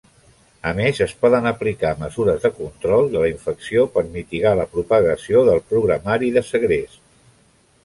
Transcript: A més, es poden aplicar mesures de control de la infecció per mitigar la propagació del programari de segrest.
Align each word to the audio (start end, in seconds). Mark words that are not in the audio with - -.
A 0.69 0.69
més, 0.77 1.01
es 1.05 1.11
poden 1.25 1.49
aplicar 1.49 1.91
mesures 1.99 2.41
de 2.47 2.51
control 2.61 3.11
de 3.13 3.21
la 3.25 3.29
infecció 3.33 3.85
per 3.99 4.05
mitigar 4.17 4.55
la 4.63 4.67
propagació 4.73 5.47
del 5.51 5.63
programari 5.75 6.35
de 6.41 6.47
segrest. 6.51 7.01